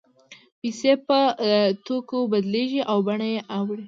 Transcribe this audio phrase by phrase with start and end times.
[0.59, 1.19] پیسې په
[1.85, 3.79] توکو بدلېږي او بڼه یې اوړي